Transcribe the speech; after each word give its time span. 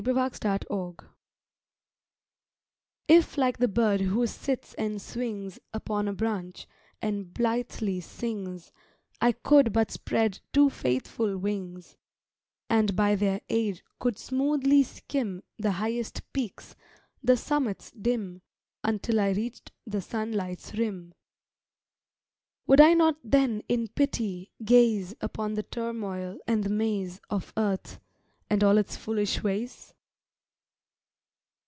IF 0.01 0.07
LIKE 0.17 0.31
THE 0.39 0.65
BIRD 0.67 0.95
If 3.07 3.37
like 3.37 3.57
the 3.59 3.67
bird 3.67 4.01
who 4.01 4.25
sits 4.25 4.73
and 4.73 4.99
swings 4.99 5.59
Upon 5.75 6.07
a 6.07 6.13
branch, 6.13 6.67
and 7.03 7.31
blithely 7.31 7.99
sings, 8.01 8.71
I 9.21 9.31
could 9.33 9.71
but 9.71 9.91
spread 9.91 10.39
two 10.53 10.71
faithful 10.71 11.37
wings, 11.37 11.97
And 12.67 12.95
by 12.95 13.13
their 13.13 13.41
aid 13.47 13.83
could 13.99 14.17
smoothly 14.17 14.81
skim 14.81 15.43
The 15.59 15.73
highest 15.73 16.33
peaks, 16.33 16.75
the 17.21 17.37
summits 17.37 17.91
dim, 17.91 18.41
Until 18.83 19.19
I 19.19 19.29
reached 19.33 19.71
the 19.85 20.01
sunlight's 20.01 20.73
rim, 20.73 21.13
Would 22.65 22.81
I 22.81 22.95
not 22.95 23.17
then 23.23 23.61
in 23.69 23.87
pity 23.87 24.51
gaze 24.65 25.13
Upon 25.21 25.53
the 25.53 25.61
turmoil 25.63 26.39
and 26.47 26.63
the 26.63 26.71
maze 26.71 27.21
Of 27.29 27.53
earth, 27.55 27.99
and 28.49 28.65
all 28.65 28.77
its 28.77 28.97
foolish 28.97 29.41
ways? 29.41 29.93